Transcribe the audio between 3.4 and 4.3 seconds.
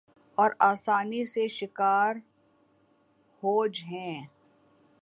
ہو ج ہیں